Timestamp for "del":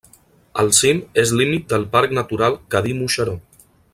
1.75-1.87